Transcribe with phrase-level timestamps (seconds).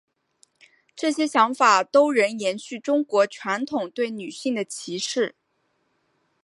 [0.95, 5.35] 这些想法都仍延续中国传统对女性的歧视。